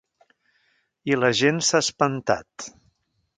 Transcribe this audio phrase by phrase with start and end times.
[1.11, 2.67] I la gent s’ha espantat.